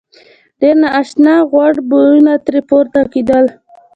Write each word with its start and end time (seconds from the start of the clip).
ډېر 0.59 0.75
نا 0.81 0.87
آشنا 0.99 1.35
غوړ 1.49 1.73
بویونه 1.89 2.33
ترې 2.45 2.61
پورته 2.69 3.01
کېدل. 3.13 3.45